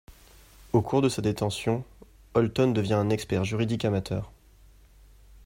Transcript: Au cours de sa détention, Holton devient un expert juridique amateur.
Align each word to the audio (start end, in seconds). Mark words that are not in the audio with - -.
Au 0.73 0.81
cours 0.81 1.03
de 1.03 1.09
sa 1.09 1.21
détention, 1.21 1.85
Holton 2.33 2.71
devient 2.71 2.95
un 2.95 3.11
expert 3.11 3.43
juridique 3.45 3.85
amateur. 3.85 4.31